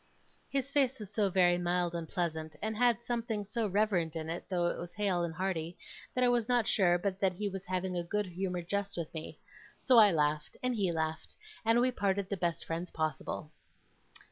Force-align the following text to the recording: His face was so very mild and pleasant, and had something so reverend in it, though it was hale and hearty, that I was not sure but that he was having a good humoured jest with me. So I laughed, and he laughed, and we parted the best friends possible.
His 0.49 0.71
face 0.71 0.99
was 0.99 1.11
so 1.13 1.29
very 1.29 1.59
mild 1.59 1.93
and 1.93 2.09
pleasant, 2.09 2.55
and 2.59 2.75
had 2.75 3.03
something 3.03 3.45
so 3.45 3.67
reverend 3.67 4.15
in 4.15 4.31
it, 4.31 4.47
though 4.49 4.65
it 4.65 4.79
was 4.79 4.95
hale 4.95 5.21
and 5.23 5.31
hearty, 5.35 5.77
that 6.15 6.23
I 6.23 6.27
was 6.27 6.49
not 6.49 6.67
sure 6.67 6.97
but 6.97 7.19
that 7.19 7.33
he 7.35 7.47
was 7.49 7.65
having 7.67 7.95
a 7.95 8.01
good 8.03 8.25
humoured 8.25 8.67
jest 8.67 8.97
with 8.97 9.13
me. 9.13 9.37
So 9.79 9.99
I 9.99 10.11
laughed, 10.11 10.57
and 10.63 10.73
he 10.73 10.91
laughed, 10.91 11.35
and 11.63 11.79
we 11.79 11.91
parted 11.91 12.29
the 12.31 12.35
best 12.37 12.65
friends 12.65 12.89
possible. 12.89 13.51